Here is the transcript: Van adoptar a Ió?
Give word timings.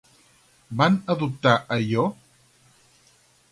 Van 0.79 0.95
adoptar 1.15 1.53
a 1.77 1.79
Ió? 1.89 2.09